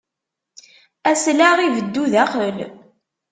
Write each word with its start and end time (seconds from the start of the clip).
Aslaɣ 1.11 1.57
ibeddu 1.61 2.05
daxel. 2.13 2.57